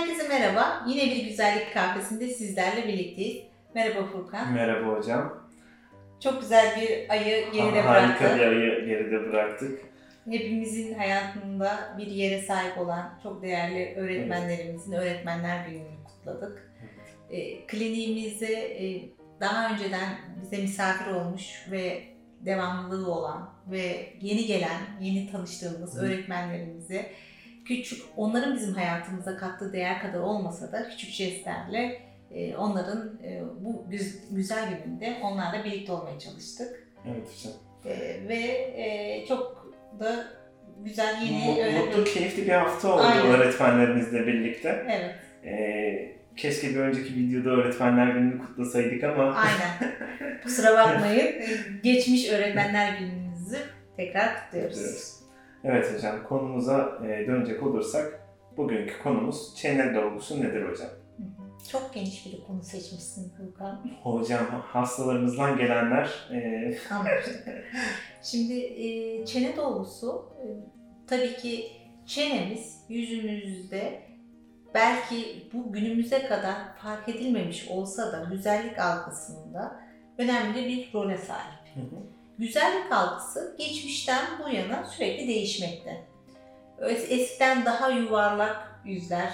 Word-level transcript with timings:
Herkese 0.00 0.28
merhaba. 0.28 0.84
Yine 0.86 1.14
bir 1.14 1.24
güzellik 1.24 1.74
kahvesinde 1.74 2.28
sizlerle 2.28 2.88
birlikteyiz. 2.88 3.42
Merhaba 3.74 4.06
Furkan. 4.06 4.52
Merhaba 4.52 4.96
hocam. 4.96 5.48
Çok 6.20 6.40
güzel 6.40 6.80
bir 6.80 7.10
ayı 7.10 7.52
geride 7.52 7.80
Harika 7.80 8.24
bıraktık. 8.24 8.36
bir 8.36 8.46
ayı 8.46 8.86
geride 8.86 9.32
bıraktık. 9.32 9.80
Hepimizin 10.30 10.94
hayatında 10.94 11.94
bir 11.98 12.06
yere 12.06 12.42
sahip 12.42 12.78
olan 12.78 13.18
çok 13.22 13.42
değerli 13.42 13.94
öğretmenlerimizin 13.96 14.92
Öğretmenler 14.92 15.66
Günü'nü 15.68 16.04
kutladık. 16.04 16.72
E, 17.30 17.66
kliniğimize 17.66 18.54
e, 18.54 19.02
daha 19.40 19.72
önceden 19.72 20.08
bize 20.42 20.62
misafir 20.62 21.10
olmuş 21.10 21.66
ve 21.70 22.02
devamlılığı 22.40 23.14
olan 23.14 23.50
ve 23.70 24.12
yeni 24.20 24.46
gelen, 24.46 24.80
yeni 25.00 25.32
tanıştığımız 25.32 25.96
Hı. 25.96 26.06
öğretmenlerimize 26.06 27.10
küçük, 27.64 28.02
onların 28.16 28.54
bizim 28.56 28.74
hayatımıza 28.74 29.36
kattığı 29.36 29.72
değer 29.72 30.00
kadar 30.02 30.18
olmasa 30.20 30.72
da 30.72 30.88
küçük 30.88 31.10
jestlerle 31.10 32.00
e, 32.30 32.56
onların 32.56 33.18
e, 33.24 33.42
bu 33.60 33.86
güz- 33.90 34.20
güzel 34.30 34.68
gününde 34.84 35.16
onlarla 35.22 35.64
birlikte 35.64 35.92
olmaya 35.92 36.18
çalıştık. 36.18 36.88
Evet 37.06 37.26
hocam. 37.36 37.52
E, 37.84 38.28
ve 38.28 38.34
e, 38.76 39.24
çok 39.28 39.72
da 40.00 40.24
güzel 40.84 41.22
yeni 41.22 41.60
öğretmen... 41.62 41.86
mutlu, 41.86 42.04
keyifli 42.04 42.42
bir 42.46 42.52
hafta 42.52 42.94
oldu 42.94 43.02
Aynen. 43.02 43.26
öğretmenlerimizle 43.26 44.26
birlikte. 44.26 44.84
Evet, 44.88 45.14
Ee, 45.44 46.16
keşke 46.36 46.68
bir 46.70 46.76
önceki 46.76 47.14
videoda 47.14 47.50
öğretmenler 47.50 48.06
gününü 48.06 48.38
kutlasaydık 48.38 49.04
ama 49.04 49.34
aynen. 49.34 49.94
Kusura 50.42 50.72
bakmayın. 50.74 51.26
E, 51.26 51.46
Geçmiş 51.82 52.28
öğretmenler 52.32 52.98
gününüzü 52.98 53.56
tekrar 53.96 54.44
kutluyoruz. 54.44 54.76
kutluyoruz. 54.76 55.19
Evet 55.64 55.94
hocam 55.94 56.24
konumuza 56.28 56.98
e, 57.04 57.26
dönecek 57.26 57.62
olursak 57.62 58.26
bugünkü 58.56 59.02
konumuz 59.02 59.56
çene 59.56 59.94
dolgusu 59.94 60.42
nedir 60.42 60.68
hocam? 60.68 60.88
Çok 61.72 61.94
geniş 61.94 62.26
bir 62.26 62.44
konu 62.44 62.62
seçmişsin 62.62 63.32
Furkan. 63.36 63.90
Hocam 64.02 64.46
hastalarımızdan 64.66 65.56
gelenler 65.56 66.28
e. 66.32 66.72
Şimdi 68.22 68.54
e, 68.60 69.26
çene 69.26 69.56
dolgusu 69.56 70.32
e, 70.42 70.46
tabii 71.06 71.36
ki 71.36 71.66
çenemiz 72.06 72.84
yüzümüzde 72.88 74.02
belki 74.74 75.48
bu 75.52 75.72
günümüze 75.72 76.26
kadar 76.26 76.56
fark 76.82 77.08
edilmemiş 77.08 77.68
olsa 77.68 78.12
da 78.12 78.28
güzellik 78.30 78.78
algısında 78.78 79.80
önemli 80.18 80.66
bir 80.66 80.90
role 80.94 81.18
sahip. 81.18 81.74
Hı 81.74 81.80
hı. 81.80 82.19
Güzellik 82.40 82.92
algısı 82.92 83.56
geçmişten 83.58 84.24
bu 84.44 84.48
yana 84.48 84.84
sürekli 84.84 85.28
değişmekte. 85.28 86.06
Es- 86.80 87.06
Eskiden 87.08 87.64
daha 87.64 87.88
yuvarlak 87.88 88.80
yüzler 88.84 89.32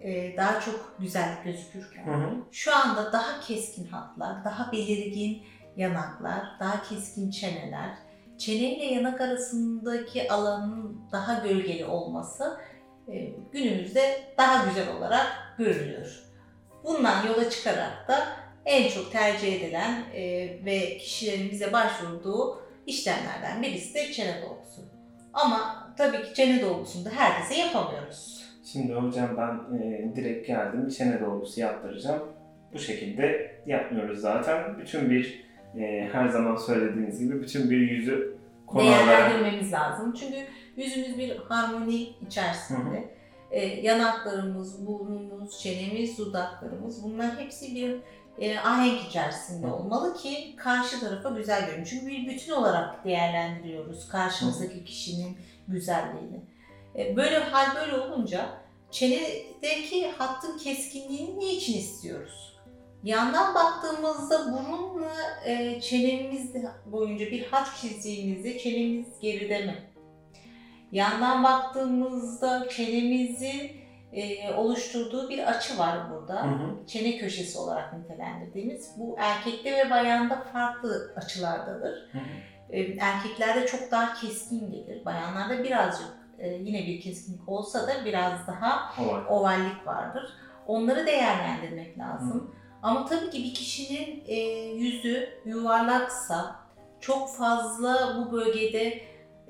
e, 0.00 0.36
daha 0.36 0.60
çok 0.60 0.96
güzel 0.98 1.28
gözükürken 1.44 2.06
hı 2.06 2.10
hı. 2.14 2.34
şu 2.50 2.76
anda 2.76 3.12
daha 3.12 3.40
keskin 3.40 3.86
hatlar, 3.86 4.44
daha 4.44 4.72
belirgin 4.72 5.42
yanaklar, 5.76 6.42
daha 6.60 6.82
keskin 6.82 7.30
çeneler, 7.30 7.90
çene 8.38 8.76
ile 8.76 8.84
yanak 8.84 9.20
arasındaki 9.20 10.32
alanın 10.32 11.00
daha 11.12 11.34
gölgeli 11.46 11.84
olması 11.84 12.60
e, 13.08 13.14
günümüzde 13.52 14.20
daha 14.38 14.66
güzel 14.66 14.96
olarak 14.96 15.26
görülüyor. 15.58 16.22
Bundan 16.84 17.26
yola 17.26 17.50
çıkarak 17.50 18.08
da 18.08 18.26
en 18.66 18.88
çok 18.88 19.12
tercih 19.12 19.62
edilen 19.62 20.04
e, 20.14 20.22
ve 20.64 20.98
kişilerin 20.98 21.50
bize 21.50 21.72
başvurduğu 21.72 22.60
işlemlerden 22.86 23.62
birisi 23.62 23.94
de 23.94 24.12
çene 24.12 24.42
dolgusu. 24.42 24.82
Ama 25.32 25.90
tabii 25.96 26.22
ki 26.22 26.34
çene 26.34 26.62
dolgusunu 26.62 27.04
da 27.04 27.10
herkese 27.10 27.60
yapamıyoruz. 27.60 28.44
Şimdi 28.72 28.92
hocam 28.92 29.36
ben 29.36 29.78
e, 29.78 30.16
direkt 30.16 30.46
geldim 30.46 30.88
çene 30.88 31.20
dolgusu 31.20 31.60
yaptıracağım. 31.60 32.22
Bu 32.72 32.78
şekilde 32.78 33.56
yapmıyoruz 33.66 34.18
zaten. 34.18 34.78
Bütün 34.78 35.10
bir 35.10 35.44
e, 35.78 36.08
her 36.12 36.28
zaman 36.28 36.56
söylediğiniz 36.56 37.20
gibi 37.20 37.42
bütün 37.42 37.70
bir 37.70 37.76
yüzü 37.76 38.36
konulara 38.66 39.06
değerlendirmemiz 39.06 39.72
lazım. 39.72 40.14
Çünkü 40.20 40.36
yüzümüz 40.76 41.18
bir 41.18 41.36
harmoni 41.36 42.02
içerisinde. 42.26 43.19
Ee, 43.50 43.66
yanaklarımız, 43.66 44.86
burnumuz, 44.86 45.60
çenemiz, 45.60 46.18
dudaklarımız 46.18 47.04
bunlar 47.04 47.38
hepsi 47.38 47.74
bir 47.74 47.96
e, 48.38 48.58
ahenk 48.58 49.08
içerisinde 49.08 49.66
olmalı 49.66 50.16
ki 50.16 50.56
karşı 50.56 51.00
tarafa 51.00 51.30
güzel 51.30 51.66
görün. 51.66 51.84
Çünkü 51.84 52.06
bir 52.06 52.28
bütün 52.28 52.52
olarak 52.52 53.04
değerlendiriyoruz 53.04 54.08
karşımızdaki 54.08 54.84
kişinin 54.84 55.38
güzelliğini. 55.68 56.40
E, 56.98 57.16
böyle 57.16 57.38
hal 57.38 57.76
böyle 57.76 57.96
olunca 57.96 58.48
çenedeki 58.90 60.10
hattın 60.10 60.58
keskinliğini 60.58 61.40
ne 61.40 61.52
için 61.52 61.78
istiyoruz? 61.78 62.50
Yandan 63.04 63.54
baktığımızda 63.54 64.52
burunla 64.52 65.14
e, 65.44 65.80
çenemiz 65.80 66.54
boyunca 66.86 67.26
bir 67.26 67.46
hat 67.46 67.68
çizdiğimizde 67.80 68.58
çenemiz 68.58 69.06
geride 69.20 69.66
mi? 69.66 69.89
Yandan 70.92 71.44
baktığımızda 71.44 72.68
çenemizin 72.68 73.72
e, 74.12 74.54
oluşturduğu 74.54 75.28
bir 75.30 75.50
açı 75.50 75.78
var 75.78 75.98
burada. 76.10 76.42
Hı 76.42 76.48
hı. 76.48 76.86
Çene 76.86 77.16
köşesi 77.18 77.58
olarak 77.58 77.92
nitelendirdiğimiz. 77.98 78.90
Bu 78.98 79.16
erkekte 79.18 79.76
ve 79.76 79.90
bayanda 79.90 80.44
farklı 80.52 81.12
açılardadır. 81.16 82.08
Hı 82.12 82.18
hı. 82.18 82.22
E, 82.70 82.96
erkeklerde 83.00 83.66
çok 83.66 83.90
daha 83.90 84.14
keskin 84.14 84.70
gelir. 84.70 85.04
Bayanlarda 85.04 85.64
birazcık 85.64 86.08
e, 86.38 86.48
yine 86.48 86.86
bir 86.86 87.00
keskinlik 87.00 87.48
olsa 87.48 87.86
da 87.86 88.04
biraz 88.04 88.46
daha 88.46 88.92
O 89.04 89.06
var. 89.06 89.24
ovallik 89.28 89.86
vardır. 89.86 90.32
Onları 90.66 91.06
değerlendirmek 91.06 91.98
lazım. 91.98 92.54
Ama 92.82 93.06
tabii 93.06 93.30
ki 93.30 93.38
bir 93.44 93.54
kişinin 93.54 94.24
e, 94.26 94.34
yüzü 94.74 95.28
yuvarlaksa 95.44 96.56
çok 97.00 97.36
fazla 97.36 98.16
bu 98.18 98.32
bölgede 98.32 99.00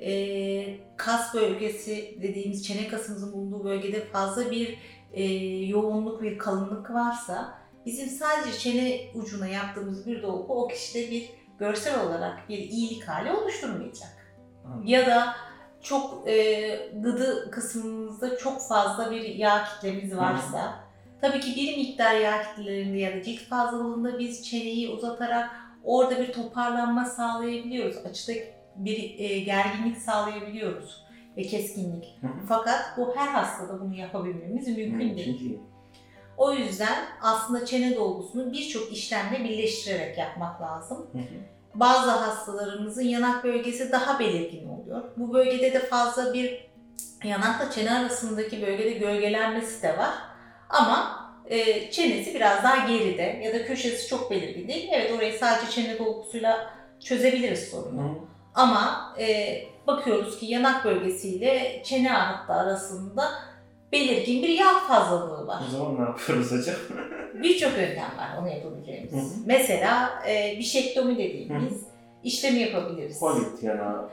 e, 0.01 0.79
kas 0.97 1.35
bölgesi 1.35 2.19
dediğimiz 2.23 2.67
çene 2.67 2.89
kasımızın 2.89 3.33
bulunduğu 3.33 3.65
bölgede 3.65 4.05
fazla 4.05 4.51
bir 4.51 4.79
e, 5.13 5.25
yoğunluk 5.67 6.23
bir 6.23 6.39
kalınlık 6.39 6.91
varsa 6.91 7.59
bizim 7.87 8.09
sadece 8.09 8.59
çene 8.59 9.01
ucuna 9.15 9.47
yaptığımız 9.47 10.07
bir 10.07 10.23
dolgu 10.23 10.55
o 10.55 10.69
kişide 10.69 11.11
bir 11.11 11.31
görsel 11.59 12.07
olarak 12.07 12.49
bir 12.49 12.59
iyilik 12.59 13.09
hali 13.09 13.33
oluşturmayacak 13.33 14.09
Anladım. 14.65 14.87
ya 14.87 15.07
da 15.07 15.35
çok 15.83 16.29
e, 16.29 16.93
gıdı 16.95 17.51
kısmımızda 17.51 18.39
çok 18.39 18.69
fazla 18.69 19.11
bir 19.11 19.23
yağ 19.23 19.65
kitlemiz 19.65 20.17
varsa 20.17 20.75
tabii 21.21 21.41
ki 21.41 21.57
bir 21.57 21.77
miktar 21.77 22.15
yağ 22.15 22.43
kitlelerinde 22.43 22.99
ya 22.99 23.17
da 23.17 23.23
cilt 23.23 23.41
fazlalığında 23.41 24.19
biz 24.19 24.49
çeneyi 24.49 24.89
uzatarak 24.89 25.51
orada 25.85 26.21
bir 26.21 26.33
toparlanma 26.33 27.05
sağlayabiliyoruz. 27.05 27.97
Açıda 27.97 28.33
bir 28.77 29.19
e, 29.19 29.39
gerginlik 29.39 29.97
sağlayabiliyoruz 29.99 31.05
ve 31.37 31.43
keskinlik. 31.43 32.19
Hı 32.21 32.27
hı. 32.27 32.31
Fakat 32.49 32.81
bu 32.97 33.17
her 33.17 33.29
hastada 33.29 33.81
bunu 33.81 33.95
yapabilmemiz 33.95 34.69
mümkün 34.69 34.99
değil. 35.01 35.29
Mümkün 35.29 35.39
değil. 35.39 35.59
O 36.37 36.53
yüzden 36.53 37.05
aslında 37.23 37.67
çene 37.67 37.97
dolgusunu 37.97 38.53
birçok 38.53 38.93
işlemle 38.93 39.45
birleştirerek 39.45 40.19
yapmak 40.19 40.63
lazım. 40.63 41.07
Hı 41.13 41.19
hı. 41.19 41.23
Bazı 41.75 42.11
hastalarımızın 42.11 43.03
yanak 43.03 43.45
bölgesi 43.45 43.93
daha 43.93 44.19
belirgin 44.19 44.69
oluyor. 44.69 45.03
Bu 45.17 45.33
bölgede 45.35 45.73
de 45.73 45.79
fazla 45.79 46.35
bir 46.35 46.71
yanakla 47.25 47.71
çene 47.71 47.91
arasındaki 47.91 48.63
bölgede 48.63 48.91
gölgelenmesi 48.91 49.83
de 49.83 49.99
var. 49.99 50.15
Ama 50.69 51.21
e, 51.47 51.91
çenesi 51.91 52.35
biraz 52.35 52.65
daha 52.65 52.89
geride 52.89 53.41
ya 53.45 53.55
da 53.55 53.65
köşesi 53.65 54.09
çok 54.09 54.31
belirgin 54.31 54.69
değil. 54.69 54.89
Evet 54.93 55.13
orayı 55.13 55.39
sadece 55.39 55.71
çene 55.71 55.99
dolgusuyla 55.99 56.71
çözebiliriz 57.01 57.67
Hı 57.67 57.71
sorunu. 57.71 58.03
hı. 58.03 58.30
Ama 58.55 59.15
e, 59.19 59.57
bakıyoruz 59.87 60.39
ki 60.39 60.47
yanak 60.47 60.85
bölgesiyle 60.85 61.83
çene 61.85 62.09
hattı 62.09 62.53
arasında 62.53 63.31
belirgin 63.93 64.43
bir 64.43 64.49
yağ 64.49 64.75
fazlalığı 64.89 65.47
var. 65.47 65.63
O 65.69 65.71
zaman 65.71 65.97
ne 65.97 66.01
yapıyoruz 66.01 66.53
hocam? 66.53 66.77
Birçok 67.43 67.73
yöntem 67.73 68.11
var 68.19 68.39
onu 68.41 68.49
yapabileceğimiz. 68.49 69.13
Hı 69.13 69.17
hı. 69.17 69.41
Mesela 69.47 70.23
e, 70.29 70.59
bişektomi 70.59 71.19
dediğimiz 71.19 71.85
işlemi 72.25 72.59
yapabiliriz. 72.59 73.21
Polit 73.21 73.63
yana. 73.63 74.09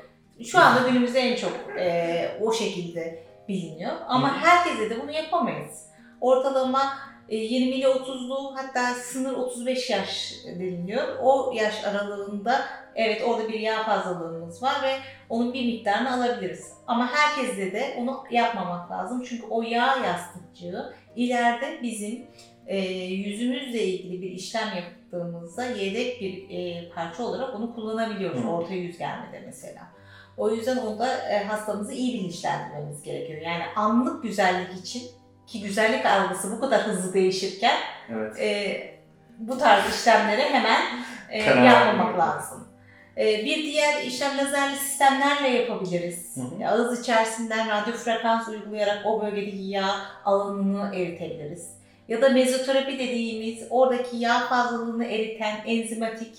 Şu 0.46 0.60
anda 0.60 0.90
günümüzde 0.90 1.20
en 1.20 1.36
çok 1.36 1.52
e, 1.80 2.38
o 2.42 2.54
şekilde 2.54 3.24
biliniyor. 3.48 3.92
Ama 4.08 4.30
Hı 4.32 4.36
hı. 4.36 4.46
herkese 4.48 4.90
de 4.90 5.02
bunu 5.02 5.12
yapamayız. 5.12 5.86
Ortalama 6.22 6.94
20 7.30 7.76
ile 7.76 7.86
30'lu 7.86 8.56
hatta 8.56 8.94
sınır 8.94 9.34
35 9.34 9.90
yaş 9.90 10.34
deniliyor. 10.46 11.20
O 11.22 11.52
yaş 11.56 11.84
aralığında 11.86 12.66
evet 12.96 13.22
orada 13.28 13.48
bir 13.48 13.60
yağ 13.60 13.84
fazlalığımız 13.84 14.64
var 14.64 14.76
ve 14.84 14.94
onun 15.30 15.54
bir 15.54 15.66
miktarını 15.66 16.14
alabiliriz. 16.14 16.74
Ama 16.88 17.12
herkeste 17.14 17.72
de 17.72 17.96
onu 17.98 18.24
yapmamak 18.32 18.92
lazım. 18.92 19.24
Çünkü 19.30 19.46
o 19.46 19.62
yağ 19.62 19.96
yastıkçığı 20.06 20.94
ileride 21.16 21.80
bizim 21.82 22.28
e, 22.68 22.78
yüzümüzle 23.04 23.84
ilgili 23.84 24.22
bir 24.22 24.32
işlem 24.32 24.68
yaptığımızda 24.76 25.66
yedek 25.66 26.22
bir 26.22 26.50
e, 26.50 26.90
parça 26.90 27.24
olarak 27.24 27.56
onu 27.56 27.76
kullanabiliyoruz. 27.76 28.44
Hı. 28.44 28.48
Orta 28.48 28.74
yüz 28.74 28.98
gelmede 28.98 29.44
mesela. 29.46 29.88
O 30.38 30.50
yüzden 30.50 30.78
onda 30.78 31.30
e, 31.30 31.44
hastamızı 31.44 31.94
iyi 31.94 32.14
bilinçlendirmemiz 32.14 33.04
gerekiyor. 33.04 33.42
Yani 33.42 33.64
anlık 33.76 34.24
güzellik 34.24 34.80
için 34.80 35.04
ki 35.48 35.62
güzellik 35.62 36.06
algısı 36.06 36.52
bu 36.52 36.60
kadar 36.60 36.82
hızlı 36.82 37.14
değişirken 37.14 37.78
Evet. 38.10 38.40
e, 38.40 38.78
bu 39.38 39.58
tarz 39.58 39.96
işlemleri 39.96 40.42
hemen 40.42 40.82
e, 41.30 41.44
yapmamak 41.44 42.20
lazım. 42.20 42.68
E, 43.18 43.46
bir 43.46 43.64
diğer 43.64 44.02
işlem 44.02 44.38
lazerli 44.38 44.76
sistemlerle 44.76 45.48
yapabiliriz. 45.48 46.36
Hı 46.36 46.42
hı. 46.42 46.70
Ağız 46.70 47.02
içerisinden 47.02 47.70
radyo 47.70 47.94
frekans 47.94 48.48
uygulayarak 48.48 49.06
o 49.06 49.22
bölgedeki 49.22 49.64
yağ 49.64 49.96
alanını 50.26 50.96
eritebiliriz. 50.96 51.70
Ya 52.08 52.22
da 52.22 52.30
mezoterapi 52.30 52.94
dediğimiz 53.00 53.68
oradaki 53.70 54.18
yağ 54.18 54.40
fazlalığını 54.40 55.06
eriten 55.06 55.56
enzimatik 55.66 56.38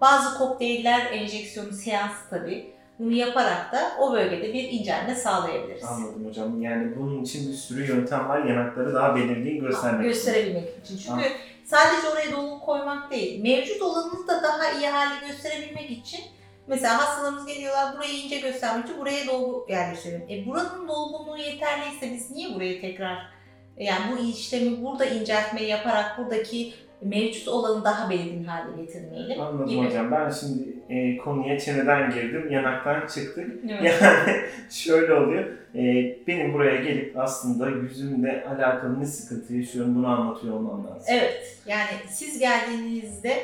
bazı 0.00 0.38
kokteyller 0.38 1.12
enjeksiyonu 1.12 1.72
seansı 1.72 2.30
tabii. 2.30 2.77
Bunu 2.98 3.12
yaparak 3.12 3.72
da 3.72 3.92
o 4.00 4.12
bölgede 4.12 4.52
bir 4.52 4.68
incelme 4.68 5.14
sağlayabiliriz. 5.14 5.84
Anladım 5.84 6.26
hocam. 6.26 6.62
Yani 6.62 6.96
bunun 6.96 7.22
için 7.22 7.52
bir 7.52 7.56
sürü 7.56 7.86
yöntem 7.86 8.28
var. 8.28 8.44
Yanakları 8.44 8.94
daha 8.94 9.16
belirgin 9.16 9.60
göstermek 9.60 10.00
için. 10.00 10.08
gösterebilmek 10.08 10.68
için. 10.84 10.98
Çünkü 10.98 11.24
sadece 11.64 12.08
oraya 12.08 12.32
dolgu 12.32 12.60
koymak 12.60 13.10
değil, 13.10 13.42
mevcut 13.42 13.82
olanını 13.82 14.28
da 14.28 14.42
daha 14.42 14.72
iyi 14.72 14.88
hale 14.88 15.26
gösterebilmek 15.26 15.90
için 15.90 16.20
mesela 16.66 16.98
hastalarımız 16.98 17.46
geliyorlar 17.46 17.96
burayı 17.96 18.12
ince 18.14 18.40
göstermek 18.40 18.84
için 18.84 19.00
buraya 19.00 19.26
dolgu 19.26 19.66
yerleştirelim. 19.68 20.26
E 20.30 20.46
buranın 20.46 20.88
dolgunluğu 20.88 21.38
yeterliyse 21.38 22.12
biz 22.12 22.30
niye 22.30 22.54
buraya 22.54 22.80
tekrar 22.80 23.38
yani 23.76 24.00
bu 24.12 24.22
işlemi 24.22 24.84
burada 24.84 25.04
inceltme 25.04 25.62
yaparak 25.62 26.18
buradaki 26.18 26.74
mevcut 27.02 27.48
olanı 27.48 27.84
daha 27.84 28.10
belirgin 28.10 28.44
hale 28.44 28.82
getirmeyelim 28.82 29.40
Anladım 29.40 29.66
gibi. 29.68 29.86
hocam. 29.86 30.10
Ben 30.10 30.30
şimdi 30.30 30.68
e, 30.88 31.16
konuya 31.16 31.58
çeneden 31.58 32.10
girdim, 32.10 32.50
yanaktan 32.52 33.06
çıktık. 33.06 33.50
Evet. 33.70 34.02
Yani 34.02 34.36
şöyle 34.70 35.14
oluyor. 35.14 35.44
e, 35.74 35.82
benim 36.26 36.54
buraya 36.54 36.76
gelip 36.82 37.18
aslında 37.18 37.70
yüzümle 37.70 38.44
alakalı 38.48 39.00
ne 39.00 39.06
sıkıntı 39.06 39.54
yaşıyorum 39.54 39.94
bunu 39.94 40.06
anlatıyor 40.06 40.54
olmam 40.54 40.86
lazım. 40.86 41.06
Evet. 41.08 41.58
Yani 41.66 41.88
siz 42.08 42.38
geldiğinizde 42.38 43.36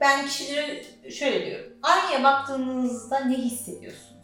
ben 0.00 0.24
kişilere 0.26 0.82
şöyle 1.10 1.46
diyorum. 1.46 1.72
Aynaya 1.82 2.24
baktığınızda 2.24 3.20
ne 3.20 3.34
hissediyorsunuz? 3.36 4.16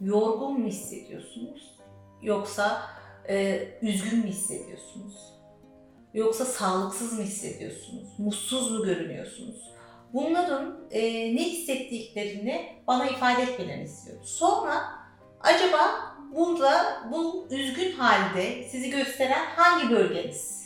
Yorgun 0.00 0.60
mu 0.60 0.66
hissediyorsunuz? 0.66 1.74
Yoksa 2.22 2.82
e, 3.28 3.60
üzgün 3.82 4.18
mü 4.18 4.26
hissediyorsunuz? 4.26 5.33
Yoksa 6.14 6.44
sağlıksız 6.44 7.18
mı 7.18 7.24
hissediyorsunuz? 7.24 8.08
Mutsuz 8.18 8.72
mu 8.72 8.84
görünüyorsunuz? 8.84 9.74
Bunların 10.12 10.78
e, 10.90 11.02
ne 11.36 11.44
hissettiklerini 11.44 12.66
bana 12.86 13.06
ifade 13.06 13.42
etmelerini 13.42 13.84
istiyorum. 13.84 14.24
Sonra 14.26 14.84
acaba 15.40 15.78
burada 16.34 17.02
bu 17.12 17.48
üzgün 17.50 17.92
halde 17.92 18.64
sizi 18.68 18.90
gösteren 18.90 19.44
hangi 19.56 19.90
bölgeniz? 19.90 20.64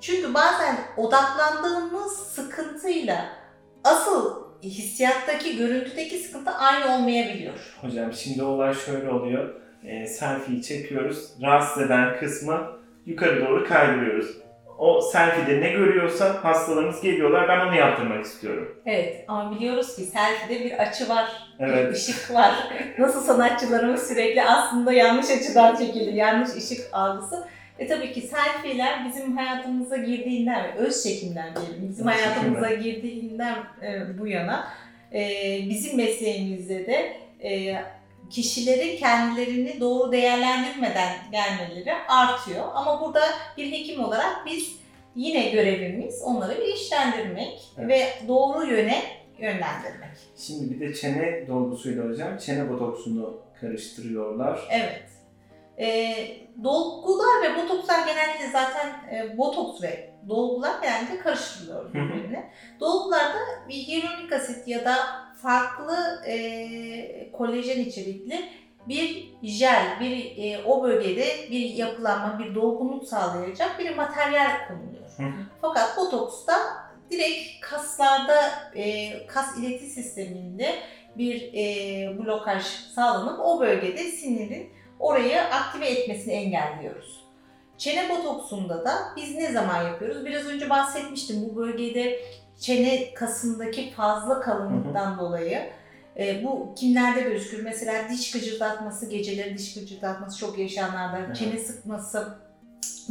Çünkü 0.00 0.34
bazen 0.34 0.78
odaklandığımız 0.96 2.12
sıkıntıyla 2.12 3.28
asıl 3.84 4.46
hissiyattaki, 4.62 5.56
görüntüdeki 5.56 6.18
sıkıntı 6.18 6.50
aynı 6.50 6.94
olmayabiliyor. 6.94 7.78
Hocam 7.80 8.12
şimdi 8.12 8.42
olay 8.42 8.74
şöyle 8.74 9.10
oluyor. 9.10 9.60
E, 9.84 10.06
selfie'yi 10.06 10.62
çekiyoruz. 10.62 11.32
Rahatsız 11.42 11.82
eden 11.82 12.20
kısmı 12.20 12.76
yukarı 13.06 13.46
doğru 13.46 13.68
kaydırıyoruz. 13.68 14.36
O 14.78 15.00
selfie'de 15.00 15.60
ne 15.60 15.70
görüyorsa 15.70 16.44
hastalarımız 16.44 17.00
geliyorlar. 17.00 17.48
Ben 17.48 17.66
onu 17.66 17.76
yaptırmak 17.76 18.24
istiyorum. 18.24 18.80
Evet 18.86 19.24
ama 19.28 19.54
biliyoruz 19.56 19.96
ki 19.96 20.02
selfie'de 20.02 20.64
bir 20.64 20.72
açı 20.72 21.08
var, 21.08 21.24
bir 21.60 21.64
Evet. 21.64 21.96
ışık 21.96 22.34
var. 22.34 22.54
Nasıl 22.98 23.20
sanatçılarımız 23.20 24.08
sürekli 24.08 24.42
aslında 24.42 24.92
yanlış 24.92 25.30
açıdan 25.30 25.76
çekildi, 25.76 26.16
yanlış 26.16 26.50
ışık 26.56 26.80
algısı. 26.92 27.48
E 27.78 27.86
tabii 27.86 28.12
ki 28.12 28.20
selfie'ler 28.20 29.04
bizim 29.08 29.36
hayatımıza 29.36 29.96
girdiğinden 29.96 30.76
öz 30.76 31.02
çekimler 31.04 31.56
diyelim, 31.56 31.88
bizim 31.88 32.08
Öz 32.08 32.14
hayatımıza 32.14 32.74
girdiğinden 32.74 33.56
e, 33.82 34.18
bu 34.18 34.26
yana 34.26 34.68
e, 35.12 35.20
bizim 35.70 35.96
mesleğimizde 35.96 36.86
de 36.86 37.12
e, 37.48 37.76
kişilerin 38.30 38.96
kendilerini 38.96 39.80
doğru 39.80 40.12
değerlendirmeden 40.12 41.16
gelmeleri 41.32 41.92
artıyor. 42.08 42.64
Ama 42.74 43.00
burada 43.00 43.20
bir 43.56 43.72
hekim 43.72 44.04
olarak 44.04 44.46
biz 44.46 44.76
yine 45.14 45.50
görevimiz 45.50 46.22
onları 46.24 46.60
bilinçlendirmek 46.60 47.62
Evet. 47.78 47.88
ve 47.88 48.28
doğru 48.28 48.66
yöne 48.66 49.02
yönlendirmek. 49.38 50.10
Şimdi 50.36 50.74
bir 50.74 50.80
de 50.80 50.94
çene 50.94 51.46
dolgusuyla 51.48 52.04
hocam 52.04 52.38
çene 52.38 52.70
botoksunu 52.70 53.40
karıştırıyorlar. 53.60 54.60
Evet. 54.70 55.02
E, 55.78 56.14
dolgular 56.64 57.42
ve 57.42 57.62
botokslar 57.62 58.06
genellikle 58.06 58.50
zaten 58.52 58.88
e, 59.12 59.38
botoks 59.38 59.82
ve 59.82 60.10
dolgular 60.28 60.82
genellikle 60.82 61.18
karıştırılıyor 61.18 61.94
birbirine. 61.94 62.50
Dolgularda 62.80 63.38
bir 63.68 63.74
hyaluronik 63.74 64.32
asit 64.32 64.68
ya 64.68 64.84
da 64.84 64.96
farklı 65.42 66.22
e, 66.26 67.32
kolajen 67.32 67.80
içerikli 67.80 68.48
bir 68.88 69.32
jel, 69.42 70.00
bir 70.00 70.36
e, 70.36 70.64
o 70.64 70.82
bölgede 70.82 71.26
bir 71.50 71.74
yapılanma, 71.74 72.38
bir 72.38 72.54
dolgunluk 72.54 73.04
sağlayacak 73.04 73.78
bir 73.78 73.96
materyal 73.96 74.68
konuluyor. 74.68 75.06
Hı. 75.16 75.22
Fakat 75.60 75.96
botoksta 75.96 76.54
direkt 77.10 77.60
kaslarda, 77.60 78.70
e, 78.76 79.26
kas 79.26 79.58
ileti 79.58 79.86
sisteminde 79.86 80.74
bir 81.18 81.52
e, 81.54 82.18
blokaj 82.18 82.64
sağlanıp 82.94 83.40
o 83.40 83.60
bölgede 83.60 84.02
sinirin 84.02 84.70
orayı 84.98 85.40
aktive 85.40 85.88
etmesini 85.88 86.32
engelliyoruz. 86.32 87.25
Çene 87.78 88.08
botoksunda 88.10 88.84
da 88.84 88.98
biz 89.16 89.34
ne 89.34 89.52
zaman 89.52 89.82
yapıyoruz? 89.82 90.24
Biraz 90.24 90.46
önce 90.46 90.70
bahsetmiştim 90.70 91.36
bu 91.48 91.56
bölgede 91.56 92.20
çene 92.60 93.14
kasındaki 93.14 93.90
fazla 93.90 94.40
kalınlıktan 94.40 95.18
dolayı 95.18 95.70
e, 96.18 96.44
bu 96.44 96.74
kimlerde 96.74 97.20
gözükür? 97.20 97.64
Mesela 97.64 98.08
diş 98.10 98.30
gıcırdatması, 98.30 99.10
geceleri 99.10 99.58
diş 99.58 99.74
gıcırdatması 99.74 100.38
çok 100.38 100.58
yaşayanlarda, 100.58 101.18
Evet. 101.18 101.36
çene 101.36 101.58
sıkması, 101.58 102.28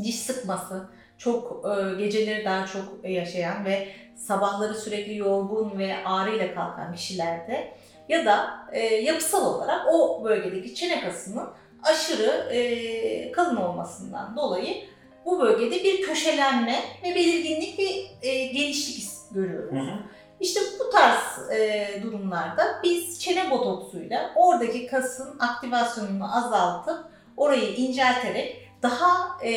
diş 0.03 0.19
sıkması 0.19 0.89
çok 1.17 1.65
e, 1.65 1.95
geceleri 2.03 2.45
daha 2.45 2.65
çok 2.65 3.09
yaşayan 3.09 3.65
ve 3.65 3.87
sabahları 4.15 4.75
sürekli 4.75 5.17
yorgun 5.17 5.79
ve 5.79 5.95
ağrıyla 6.05 6.55
kalkan 6.55 6.93
kişilerde 6.95 7.73
ya 8.09 8.25
da 8.25 8.49
e, 8.71 8.79
yapısal 8.79 9.55
olarak 9.55 9.81
o 9.93 10.23
bölgedeki 10.23 10.75
çene 10.75 11.01
kasının 11.01 11.49
aşırı 11.85 12.49
e, 12.51 13.31
kalın 13.31 13.55
olmasından 13.55 14.35
dolayı 14.35 14.75
bu 15.25 15.39
bölgede 15.39 15.83
bir 15.83 16.01
köşelenme 16.01 16.79
ve 17.03 17.15
belirginlik 17.15 17.79
ve 17.79 17.83
e, 18.29 18.45
genişlik 18.45 19.05
görüyoruz. 19.31 19.71
Hı 19.71 19.79
hı. 19.79 19.99
İşte 20.39 20.59
bu 20.79 20.89
tarz 20.89 21.51
e, 21.51 21.87
durumlarda 22.03 22.79
biz 22.83 23.19
çene 23.19 23.51
botoksuyla 23.51 24.31
oradaki 24.35 24.87
kasın 24.87 25.39
aktivasyonunu 25.39 26.37
azaltıp 26.37 27.05
orayı 27.37 27.75
incelterek 27.75 28.69
daha 28.83 29.39
e, 29.43 29.51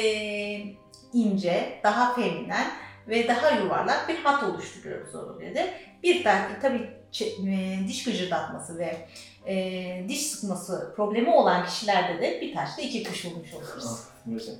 ince, 1.12 1.80
daha 1.84 2.14
feminen 2.14 2.66
ve 3.08 3.28
daha 3.28 3.50
yuvarlak 3.50 4.08
bir 4.08 4.16
hat 4.16 4.42
oluşturuyoruz 4.42 5.14
o 5.14 5.28
bölgede. 5.28 5.70
Bir 6.02 6.24
tane 6.24 6.46
tabii 6.62 6.88
e, 7.50 7.88
diş 7.88 8.04
gıcırdatması 8.04 8.78
ve 8.78 8.96
e, 9.46 10.08
diş 10.08 10.26
sıkması 10.26 10.92
problemi 10.96 11.30
olan 11.30 11.66
kişilerde 11.66 12.22
de 12.22 12.40
bir 12.40 12.54
taşla 12.54 12.82
iki 12.82 13.04
kuş 13.04 13.24
vurmuş 13.24 13.54
oluruz. 13.54 13.84
Anladım 14.26 14.34
hocam. 14.34 14.56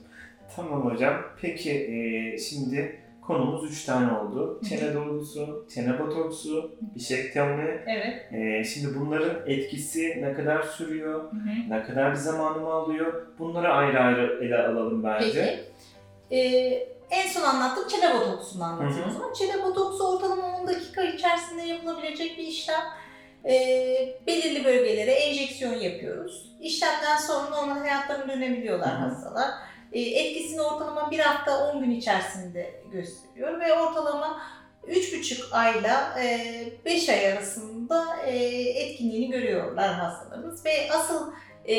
Tamam 0.57 0.91
hocam. 0.91 1.23
Peki 1.41 1.71
e, 1.73 2.39
şimdi 2.39 3.01
konumuz 3.23 3.73
üç 3.73 3.85
tane 3.85 4.13
oldu. 4.13 4.61
Çene 4.69 4.95
dolgusu, 4.95 5.67
çene 5.75 5.99
botoksu, 5.99 6.79
bişektomi. 6.95 7.83
Evet. 7.87 8.33
E, 8.33 8.65
şimdi 8.65 8.99
bunların 9.01 9.47
etkisi 9.47 10.23
ne 10.23 10.33
kadar 10.33 10.63
sürüyor? 10.63 11.33
Ne 11.69 11.83
kadar 11.83 12.11
bir 12.11 12.17
zamanımı 12.17 12.69
alıyor? 12.73 13.27
Bunları 13.39 13.69
ayrı 13.69 14.01
ayrı 14.01 14.45
ele 14.45 14.59
alalım 14.59 15.05
bence. 15.05 15.63
Peki. 16.31 16.37
Ee, 16.37 16.89
en 17.11 17.29
son 17.29 17.43
anlattım 17.43 17.89
çene 17.89 18.15
botoksunu 18.15 18.65
anlatayım 18.65 19.09
o 19.09 19.13
zaman. 19.13 19.33
Çene 19.33 19.63
botoksu 19.63 20.09
ortalama 20.09 20.61
10 20.61 20.67
dakika 20.67 21.03
içerisinde 21.03 21.63
yapılabilecek 21.63 22.39
bir 22.39 22.47
işlem. 22.47 22.85
Ee, 23.45 24.19
belirli 24.27 24.65
bölgelere 24.65 25.13
enjeksiyon 25.13 25.75
yapıyoruz. 25.75 26.57
İşlemden 26.61 27.17
sonra 27.17 27.51
normal 27.51 27.79
hayatlarına 27.79 28.33
dönebiliyorlar 28.33 29.01
Hı 29.01 29.05
hı. 29.05 29.09
hastalar. 29.09 29.51
Ee, 29.93 30.01
etkisini 30.01 30.63
ortalama 30.63 31.11
bir 31.11 31.19
hafta 31.19 31.73
10 31.73 31.81
gün 31.81 31.91
içerisinde 31.91 32.83
gösteriyor 32.93 33.61
ve 33.61 33.73
ortalama 33.73 34.41
3,5 34.89 35.53
ayla 35.53 36.17
5 36.85 37.09
ay 37.09 37.33
arasında 37.33 38.17
e, 38.27 38.37
etkinliğini 38.59 39.31
görüyorlar 39.31 39.95
hastalarımız 39.95 40.65
ve 40.65 40.89
asıl 40.93 41.33
e, 41.65 41.77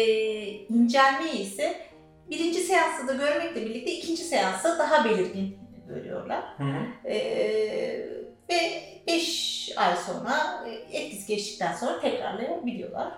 incelmeyi 0.50 1.40
ise 1.40 1.89
birinci 2.30 2.60
seansta 2.60 3.08
da 3.08 3.14
görmekle 3.14 3.66
birlikte 3.66 3.92
ikinci 3.92 4.24
seansta 4.24 4.80
daha 4.80 5.06
belirgin 5.06 5.58
görüyorlar. 5.88 6.44
Hı 6.58 6.64
hı. 6.64 7.10
Ee, 7.10 8.10
ve 8.50 8.84
5 9.08 9.72
ay 9.76 9.96
sonra 9.96 10.66
e, 10.68 10.98
etkisi 10.98 11.28
geçtikten 11.28 11.74
sonra 11.74 12.00
tekrarlayabiliyorlar. 12.00 13.14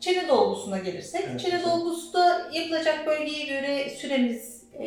Çene 0.00 0.28
dolgusuna 0.28 0.78
gelirsek, 0.78 1.24
Evet, 1.30 1.40
çene 1.40 1.58
hocam. 1.58 1.70
dolgusu 1.70 2.12
da 2.12 2.48
yapılacak 2.52 3.06
bölgeye 3.06 3.44
göre 3.46 3.90
süremiz 3.90 4.64
e, 4.78 4.86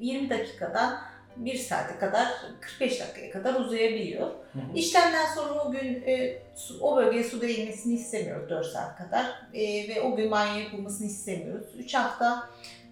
20 0.00 0.30
dakikadan 0.30 0.98
1 1.36 1.58
saate 1.58 1.98
kadar 1.98 2.28
45 2.60 3.00
dakikaya 3.00 3.30
kadar 3.30 3.54
uzayabiliyor. 3.54 4.26
Hı 4.26 4.58
hı. 4.58 4.62
İşlemden 4.74 5.26
sonra 5.34 5.64
o 5.64 5.70
gün 5.70 6.02
e, 6.06 6.38
su- 6.54 6.80
o 6.80 6.96
bölgeye 6.96 7.24
su 7.24 7.40
değmesini 7.40 7.94
istemiyoruz 7.94 8.50
4 8.50 8.66
saat 8.66 8.96
kadar 8.98 9.26
E, 9.54 9.88
ve 9.88 10.00
o 10.02 10.16
gün 10.16 10.30
banyo 10.30 10.60
yapılmasını 10.60 11.06
istemiyoruz. 11.06 11.66
3 11.78 11.94
hafta 11.94 12.48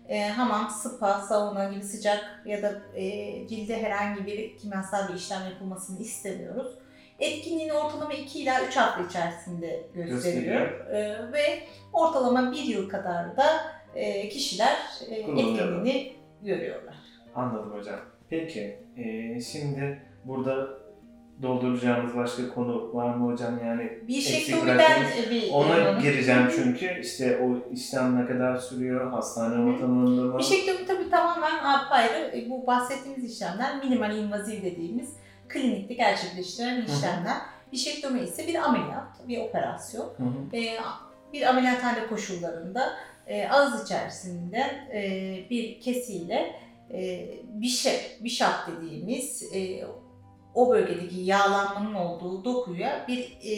e, 0.09 0.29
hamam, 0.29 0.71
spa, 0.71 1.21
sauna 1.21 1.65
gibi 1.73 1.83
sıcak 1.85 2.43
ya 2.47 2.63
da 2.63 2.73
e, 2.97 3.03
cilde 3.49 3.83
herhangi 3.83 4.27
bir 4.27 4.59
kimyasal 4.59 5.09
bir 5.09 5.15
işlem 5.15 5.45
yapılmasını 5.51 6.01
istemiyoruz. 6.01 6.75
Etkinliğini 7.21 7.73
ortalama 7.73 8.13
2 8.15 8.41
ila 8.43 8.65
3 8.69 8.77
hafta 8.77 9.03
içerisinde 9.03 9.87
gösteriyor. 9.95 10.87
E, 10.91 11.33
ve 11.33 11.61
ortalama 11.93 12.53
1 12.53 12.59
yıl 12.59 12.89
kadar 12.89 13.37
da 13.37 13.47
e, 13.95 14.29
kişiler 14.29 14.77
e, 15.11 15.15
etkinliğini 15.15 16.13
görüyorlar. 16.43 16.95
Anladım 17.35 17.73
hocam. 17.79 18.01
Peki, 18.31 18.79
e, 18.97 19.41
şimdi 19.41 19.99
burada 20.25 20.69
dolduracağımız 21.43 22.17
başka 22.17 22.55
konu 22.55 22.95
var 22.95 23.15
mı 23.15 23.33
hocam? 23.33 23.59
Yani 23.65 23.99
Bir 24.09 24.63
bıraktınız. 24.63 25.31
bir 25.31 25.51
ona 25.53 25.91
onu- 25.91 26.01
gireceğim 26.03 26.49
çünkü 26.57 27.01
işte 27.01 27.39
o 27.39 27.73
işlem 27.73 28.23
ne 28.23 28.27
kadar 28.27 28.57
sürüyor, 28.57 29.11
hastane 29.11 29.71
ortamında 29.75 30.23
mı? 30.23 30.39
Bişektomi 30.39 30.87
tabii 30.87 31.11
tamamen 31.11 31.65
apayrı. 31.65 32.37
E, 32.37 32.51
Bu 32.51 32.67
bahsettiğimiz 32.67 33.33
işlemler 33.35 33.85
minimal 33.85 34.17
invaziv 34.17 34.63
dediğimiz 34.63 35.17
klinikte 35.49 35.95
gerçekleştirilen 35.95 36.83
işlemler. 36.85 37.37
Bişektomi 37.73 38.21
ise 38.21 38.47
bir 38.47 38.55
ameliyat, 38.55 39.29
bir 39.29 39.39
operasyon. 39.39 40.05
Hı 40.05 40.23
hı. 40.23 40.57
E, 40.57 40.63
bir 41.33 41.43
ameliyathane 41.49 42.07
koşullarında 42.07 42.93
e, 43.27 43.49
ağız 43.49 43.85
içerisinde 43.85 44.59
e, 44.93 45.01
bir 45.51 45.81
kesiyle 45.81 46.53
e, 46.93 47.29
bişep, 47.45 48.25
bişap 48.25 48.69
dediğimiz 48.69 49.43
e, 49.55 49.87
o 50.55 50.71
bölgedeki 50.71 51.21
yağlanmanın 51.21 51.95
olduğu 51.95 52.45
dokuya 52.45 53.05
bir 53.09 53.39
e, 53.43 53.55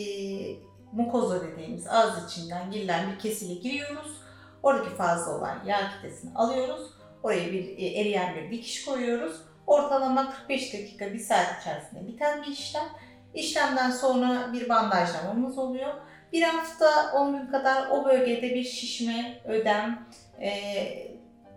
mukoza 0.92 1.44
dediğimiz 1.44 1.86
ağız 1.86 2.30
içinden 2.30 2.70
girilen 2.70 3.12
bir 3.12 3.18
kesiyle 3.18 3.54
giriyoruz. 3.54 4.16
Oradaki 4.62 4.96
fazla 4.96 5.38
olan 5.38 5.64
yağ 5.66 5.90
kitlesini 5.90 6.34
alıyoruz. 6.34 6.90
Oraya 7.22 7.52
bir 7.52 7.78
e, 7.78 7.86
eriyen 7.86 8.34
bir 8.36 8.50
dikiş 8.50 8.84
koyuyoruz. 8.84 9.36
Ortalama 9.66 10.32
45 10.32 10.74
dakika, 10.74 11.12
bir 11.12 11.18
saat 11.18 11.60
içerisinde 11.60 12.06
biten 12.06 12.42
bir 12.42 12.46
işlem. 12.46 12.88
İşlemden 13.34 13.90
sonra 13.90 14.52
bir 14.52 14.68
bandajlamamız 14.68 15.58
oluyor. 15.58 15.94
Bir 16.32 16.42
hafta 16.42 17.12
10 17.14 17.32
gün 17.32 17.46
kadar 17.46 17.90
o 17.90 18.04
bölgede 18.04 18.54
bir 18.54 18.64
şişme, 18.64 19.40
ödem, 19.44 20.06
e, 20.40 21.15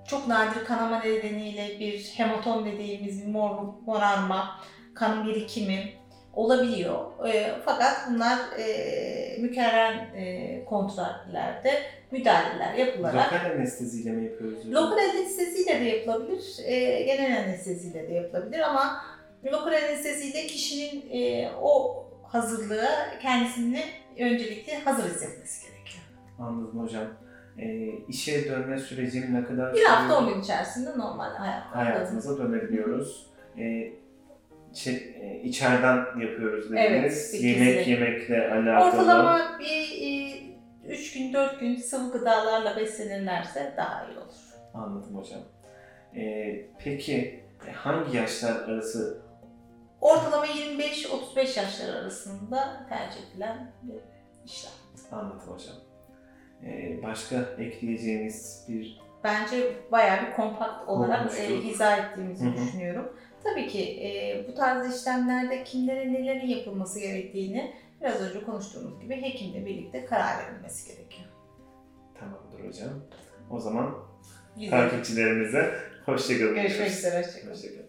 çok 0.09 0.27
nadir 0.27 0.65
kanama 0.65 0.99
nedeniyle 0.99 1.79
bir 1.79 2.13
hematom 2.15 2.65
dediğimiz 2.65 3.25
bir 3.25 3.31
mor, 3.31 3.73
morarma, 3.85 4.59
kan 4.95 5.27
birikimi 5.27 5.93
olabiliyor. 6.33 7.27
E, 7.27 7.55
fakat 7.65 7.97
bunlar 8.09 8.39
e, 8.59 9.37
mükerrer 9.41 9.93
e, 9.93 10.65
kontrollerde 10.65 11.73
müdahaleler 12.11 12.73
yapılarak 12.73 13.33
Lokal 13.33 13.51
anesteziyle 13.51 14.11
mi 14.11 14.25
yapıyoruz? 14.25 14.71
Lokal 14.71 14.97
anesteziyle 14.97 15.79
de 15.79 15.83
yapılabilir, 15.83 16.57
e, 16.65 17.03
genel 17.03 17.43
anesteziyle 17.43 18.09
de 18.09 18.13
yapılabilir 18.13 18.59
ama 18.59 19.01
lokal 19.45 19.73
anesteziyle 19.73 20.47
kişinin 20.47 21.09
e, 21.11 21.51
o 21.61 22.05
hazırlığa 22.23 23.19
kendisini 23.21 23.83
öncelikle 24.19 24.79
hazır 24.79 25.03
hissetmesi 25.03 25.61
gerekiyor. 25.61 26.03
Anladım 26.39 26.79
hocam. 26.79 27.28
E, 27.61 27.89
işe 28.07 28.49
dönme 28.49 28.79
sürecim 28.79 29.33
ne 29.33 29.43
kadar 29.45 29.73
Bir 29.73 29.85
hafta? 29.85 30.17
10 30.17 30.27
gün 30.33 30.41
içerisinde 30.41 30.89
normal 30.97 31.35
hayat. 31.35 31.63
hayatımıza 31.75 32.37
dönebiliyoruz. 32.37 33.27
E, 33.57 33.91
şey, 34.73 34.93
e, 34.95 35.41
içeriden 35.43 35.95
yapıyoruz 35.97 36.71
dediniz. 36.71 37.31
Evet, 37.33 37.43
Yemek 37.43 37.75
ikisi. 37.75 37.89
yemekle 37.91 38.51
alakalı. 38.51 39.01
Ortalama 39.01 39.59
bir 39.59 40.49
3 40.89 41.13
gün 41.13 41.33
4 41.33 41.59
gün 41.59 41.75
sıvı 41.75 42.11
gıdalarla 42.11 42.77
beslenirlerse 42.77 43.73
daha 43.77 44.05
iyi 44.05 44.17
olur. 44.17 44.35
Anladım 44.73 45.15
hocam. 45.17 45.41
E, 46.15 46.45
peki 46.83 47.43
e, 47.67 47.71
hangi 47.71 48.17
yaşlar 48.17 48.55
arası 48.69 49.21
Ortalama 50.01 50.45
25-35 50.45 51.37
yaşlar 51.59 51.95
arasında 51.95 52.85
tercih 52.89 53.31
edilen 53.31 53.71
bir 53.83 53.95
işlem. 54.45 54.71
anladım 55.11 55.39
hocam. 55.47 55.75
E, 56.65 56.99
başka 57.03 57.35
ekleyeceğiniz 57.59 58.65
bir 58.69 58.99
bence 59.23 59.73
bayağı 59.91 60.27
bir 60.27 60.33
kompakt 60.33 60.89
olarak 60.89 61.21
Olmuştu. 61.21 61.41
e, 61.41 61.55
izah 61.55 61.97
ettiğimizi 62.11 62.45
Hı 62.45 62.49
hı. 62.49 62.53
düşünüyorum. 62.53 63.13
Tabii 63.43 63.67
ki 63.67 63.83
e, 64.03 64.45
bu 64.47 64.53
tarz 64.55 64.95
işlemlerde 64.95 65.63
kimlere 65.63 66.13
nelerin 66.13 66.47
yapılması 66.47 66.99
gerektiğini 66.99 67.73
biraz 68.01 68.21
önce 68.21 68.43
konuştuğumuz 68.45 68.99
gibi 69.01 69.21
hekimle 69.21 69.65
birlikte 69.65 70.05
karar 70.05 70.33
verilmesi 70.47 70.87
gerekiyor. 70.87 71.29
tamamdır 72.19 72.67
hocam. 72.67 72.89
O 73.51 73.59
zaman 73.59 73.95
Güzel. 74.59 74.69
takipçilerimize 74.89 75.73
hoşçakalın. 76.05 76.55
Görüşmek 76.55 76.89
üzere. 76.91 77.17
Hoşçakalın. 77.19 77.51
Hoşçakalın. 77.53 77.88